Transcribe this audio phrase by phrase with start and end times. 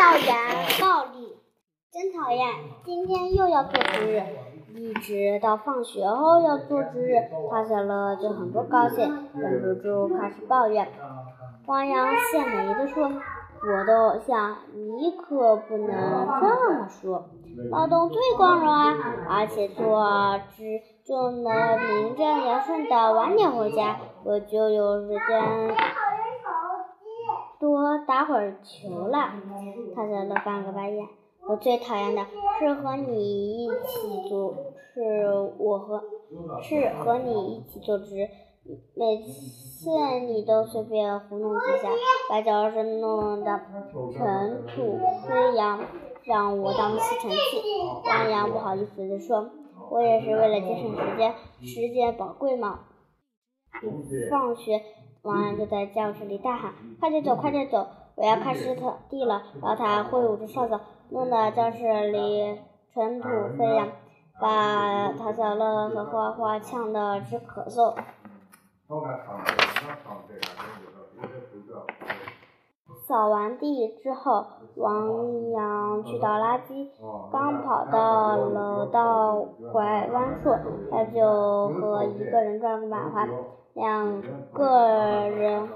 [0.00, 0.34] 校园
[0.80, 1.36] 暴力，
[1.92, 2.48] 真讨厌！
[2.86, 4.22] 今天又要做值日，
[4.74, 7.16] 一直到放学后要做值日，
[7.50, 10.88] 他小乐就很不高兴，忍不住开始抱怨。
[11.66, 13.12] 王阳献媚地说
[13.62, 17.26] ：“我的偶像，你可不能这么说。
[17.70, 18.96] 劳动最光荣啊，
[19.28, 25.76] 而且做值就能名正言顺的晚点回家，我就有时间。”
[27.60, 29.34] 多打会儿球了，
[29.94, 31.06] 他在那翻个白眼。
[31.46, 32.24] 我最讨厌的
[32.58, 34.54] 是和你一起坐，
[34.94, 35.28] 是
[35.58, 36.02] 我和
[36.62, 38.28] 是和你一起做值，
[38.94, 39.90] 每次
[40.26, 41.90] 你都随便糊弄几下，
[42.30, 43.60] 把教室弄得
[44.16, 45.84] 尘土飞扬，
[46.24, 47.36] 让我当吸尘器。
[48.06, 49.50] 王阳不好意思地说
[49.90, 52.80] ：“我也是为了节省时间，时间宝贵嘛。”
[54.30, 54.80] 放学。
[55.22, 57.86] 王安就在教室里大喊：“快点走，快点走！
[58.14, 60.80] 我要开始扫地了！”然后他挥舞着扫帚，
[61.10, 62.58] 弄得教室里
[62.94, 63.28] 尘土
[63.58, 63.88] 飞扬，
[64.40, 67.94] 把唐小乐和花花呛得直咳嗽。
[73.10, 76.90] 扫完地之后，王阳去倒垃圾，
[77.32, 79.34] 刚跑到楼道
[79.72, 80.50] 拐弯处，
[80.92, 81.20] 他就
[81.70, 83.28] 和一个人撞了个满怀。
[83.74, 84.22] 两
[84.52, 85.68] 个人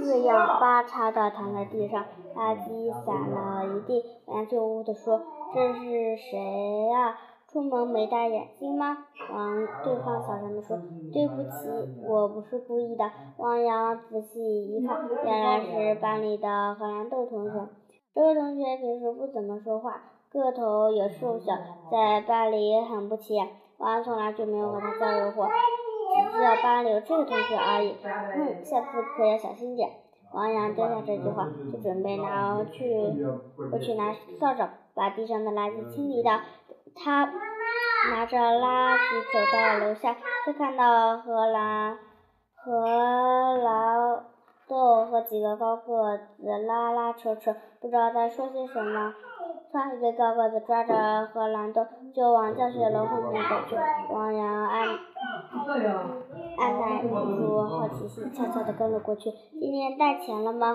[0.00, 2.04] 四仰八叉的躺在地上，
[2.36, 4.04] 垃圾散了一地。
[4.26, 5.20] 王阳呜呜的说
[5.52, 6.38] ：“这是谁
[6.86, 7.16] 呀？
[7.50, 8.98] 出门没戴眼镜吗？”
[9.32, 10.76] 王对方小声地说
[11.12, 11.68] ：“对不起，
[12.06, 17.68] 我不是故意的。”王阳仔细一看，原来是班里的荷兰豆同学。
[18.14, 21.52] 这位同学平时不怎么说话，个头也瘦小，
[21.90, 23.48] 在班里很不起眼。
[23.78, 27.94] 王阳从来就没有和他交流过，只知道班里有这个同学而已。
[28.02, 29.88] 哼，下次可要小心点。
[30.32, 32.84] 王阳丢下这句话，就准备拿去
[33.70, 36.40] 回去拿扫帚把地上的垃圾清理掉。
[37.02, 37.24] 他
[38.10, 41.98] 拿着垃圾走到楼下，就看到荷兰
[42.54, 44.24] 荷兰
[44.68, 49.14] 豆和几个高个子拉拉扯扯，不知道在说些什么。
[49.72, 53.76] 他一个高个子抓着荷兰豆，就往教学楼后面走去。
[54.10, 54.88] 王阳按
[56.58, 59.30] 按耐不住好奇心，悄悄地跟了过去。
[59.60, 60.74] 今天带钱了吗？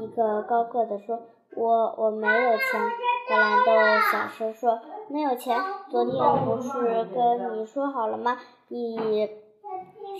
[0.00, 1.20] 一个高个子说
[1.56, 2.80] ：“我我没有钱。”
[3.28, 3.72] 荷兰豆
[4.10, 4.80] 小声说
[5.12, 5.58] ：“没有钱？
[5.90, 8.38] 昨天不是跟你说好了吗？
[8.68, 9.28] 你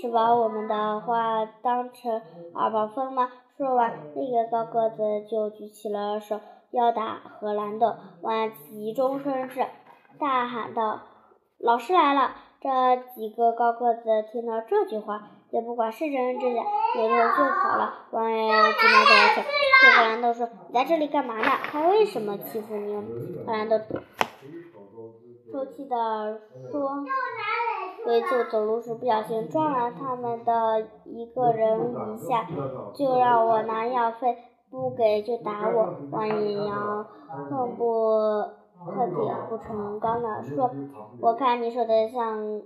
[0.00, 2.20] 是把我们的话当成
[2.54, 6.40] 耳旁风吗？”说完，那个高个子就举起了手。
[6.72, 9.64] 要打荷兰豆，王阳急中生智，
[10.18, 11.00] 大喊道
[11.58, 12.68] ：“老师来了！”这
[13.14, 16.62] 几个高个子听到这句话，也不管是真是假，
[16.96, 17.94] 扭头就跑了。
[18.10, 19.42] 王爷急忙走过去，
[19.80, 21.50] 对荷兰豆说：“你在这里干嘛呢？
[21.70, 22.94] 他为什么欺负你？”
[23.46, 23.78] 荷兰豆
[25.52, 26.40] 抽泣的
[26.70, 27.04] 说
[28.06, 32.46] ：“有一次我走路时不小心撞了他们的一个人一下，
[32.94, 34.36] 就让我拿药费。”
[34.70, 35.96] 不给就打我！
[36.12, 36.28] 王
[36.64, 37.04] 阳
[37.50, 38.14] 恨不
[38.86, 40.70] 恨铁不成钢的说
[41.20, 42.62] ：“我看你说的像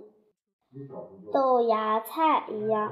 [1.33, 2.91] 豆芽菜一样。”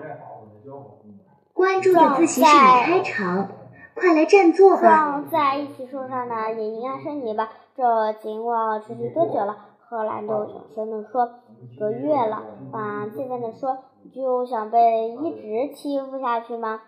[1.53, 3.49] 关注的自习室已开场，
[3.93, 4.81] 快来占座吧！
[4.81, 7.51] 撞在一起受伤的也应该是你吧？
[7.75, 9.55] 这情况持续多久了？
[9.93, 11.29] 荷兰豆小声地说
[11.69, 12.41] ：“一个月了。”
[12.73, 13.77] 王气愤地说
[14.11, 16.81] ：“就想被一直欺负下去吗？”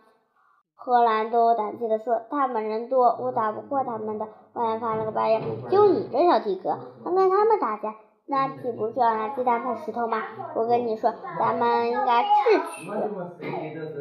[0.74, 5.40] 荷兰豆胆怯地说：“他们人多，我打不过他们的。”王阳翻了个白眼
[5.70, 6.72] ：“就你这小体格，
[7.04, 7.94] 还跟他们打架？
[8.26, 10.24] 那岂不是要拿鸡蛋碰石头吗？”
[10.58, 12.90] 我跟你说，咱们应该智取。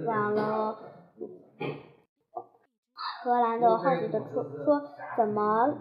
[0.06, 0.76] 完了，
[3.22, 4.80] 荷兰豆好奇的说：“说
[5.18, 5.74] 怎么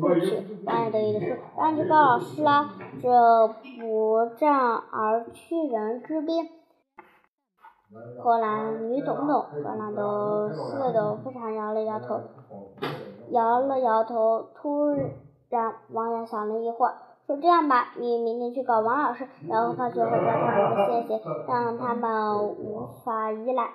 [0.00, 0.36] 不取？”
[0.66, 2.70] 王阳得意地说：“让去告老师了，
[3.00, 3.48] 这
[3.80, 4.58] 不战
[4.90, 6.48] 而屈人之兵。”
[8.22, 9.42] 荷兰，你懂不懂？
[9.42, 12.20] 荷兰豆似的非常摇了摇头，
[13.30, 14.48] 摇了摇头。
[14.56, 14.90] 突
[15.48, 16.94] 然，王阳想了一会儿，
[17.26, 23.70] 说：“这样吧，你明天去告王老师，然后放学后叫他们谢谢，让他们无法依赖。”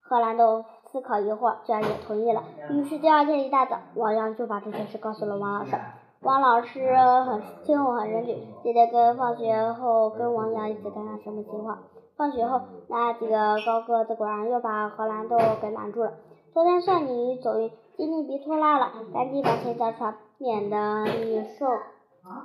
[0.00, 2.44] 荷兰豆思考一会儿，居然也同意了。
[2.70, 5.76] 于是第二天一大早，王阳就把这件事告诉了王老师。
[6.20, 11.80] 王老师很听后很认真，记得跟放学后跟王阳一起看看什么情况。
[12.16, 16.12] 放学后，那几个高个子果然又把荷兰豆给拦住了。
[16.52, 21.66] 昨天算你走运，今天别拖拉了，赶紧把钱交出来，免得你受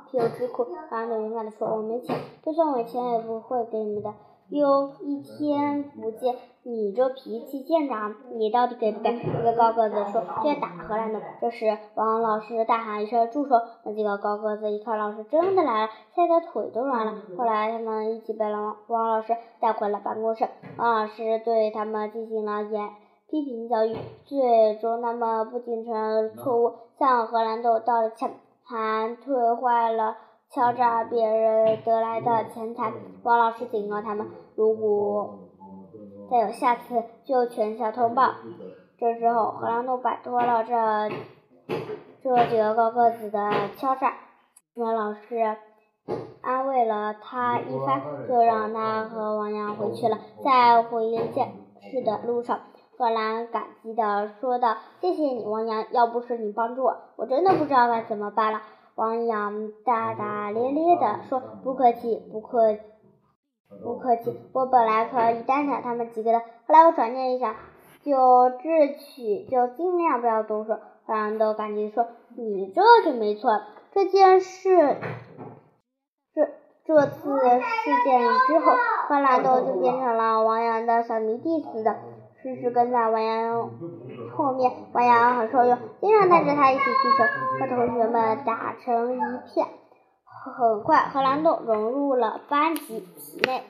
[0.09, 0.63] 皮肉之苦。
[0.63, 4.11] 荷兰豆勇敢地说：“我没钱，就算我钱也不会给你们的。”
[4.49, 9.11] 有一天不见你这脾气见长，你到底给不给？
[9.11, 11.19] 一个高个子说就要打荷兰豆。
[11.39, 13.55] 这时王老师大喊一声住手！
[13.83, 17.13] 那几个高个子一看老师真的来了，吓得腿都软了。
[17.37, 20.47] 后来他们一起被王王老师带回了办公室，
[20.77, 22.89] 王老师对他们进行了严
[23.29, 28.31] 批评教育，最终他们不仅承认错误，向荷兰豆道了歉，
[28.63, 30.17] 还退坏了。
[30.51, 32.91] 敲诈别人得来的钱财，
[33.21, 34.25] 王老师警告他们，
[34.55, 35.47] 如果
[36.31, 38.33] 再有下次，就全校通报。
[38.97, 41.15] 这时候，荷兰豆摆脱了这
[42.23, 44.15] 这几个高个子的敲诈，
[44.73, 45.55] 王老师
[46.41, 50.17] 安慰了他一番，就让他和王阳回去了。
[50.43, 52.59] 在回县去的路上，
[52.97, 58.63] 荷兰感激的说道：“谢谢你，王阳，要不是你帮助我，我真的不知道该怎么办了。”
[58.99, 62.75] 王阳大大咧咧地说：“不客气，不客，
[63.81, 64.37] 不客气。
[64.51, 67.55] 我本来可以单挑他们几个的，后来我转念一想，
[68.03, 70.73] 就智取，就尽量不要动手。”
[71.07, 73.61] 荷兰豆感激说：“你这就没错。
[73.93, 74.97] 这件事，
[76.33, 76.49] 这
[76.83, 78.73] 这次事件之后，
[79.07, 81.95] 荷兰豆就变成了王阳的小迷弟似的。”
[82.41, 83.69] 时时跟在王洋
[84.35, 87.23] 后面，王洋很受用，经常带着他一起踢球，
[87.59, 89.67] 和同学们打成一片。
[90.23, 93.63] 很快，荷兰豆融入了班级体内。